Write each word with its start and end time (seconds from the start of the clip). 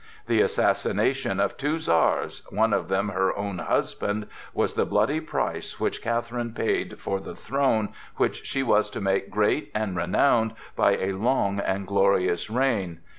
The 0.25 0.41
assassination 0.41 1.39
of 1.39 1.57
two 1.57 1.77
czars—one 1.77 2.73
of 2.73 2.87
them 2.87 3.09
her 3.09 3.37
own 3.37 3.59
husband—was 3.59 4.73
the 4.73 4.83
bloody 4.87 5.19
price 5.19 5.79
which 5.79 6.01
Catherine 6.01 6.53
paid 6.53 6.99
for 6.99 7.19
the 7.19 7.35
throne 7.35 7.89
which 8.15 8.43
she 8.43 8.63
was 8.63 8.89
to 8.89 8.99
make 8.99 9.29
great 9.29 9.69
and 9.75 9.95
renowned 9.95 10.55
by 10.75 10.97
a 10.97 11.11
long 11.11 11.59
and 11.59 11.85
glorious 11.85 12.49
reign. 12.49 13.01